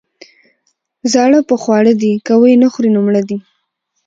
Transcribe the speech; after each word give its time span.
ـ 0.55 1.11
زاړه 1.13 1.39
په 1.49 1.55
خواړه 1.61 1.93
دي، 2.01 2.11
که 2.25 2.33
يې 2.39 2.39
ونخوري 2.41 2.89
نو 2.95 2.99
مړه 3.07 3.21
دي. 3.29 3.37